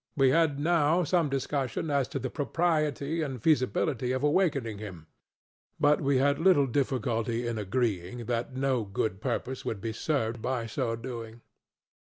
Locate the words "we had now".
0.17-1.03